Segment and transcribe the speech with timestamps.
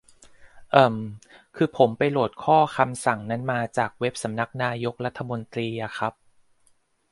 [0.71, 0.95] เอิ่ม
[1.55, 6.13] คือ ผมไปโหลดข้อคำสั่งนั้นมาจากเว็บสำนักนายกรัฐมนตรีอะครับ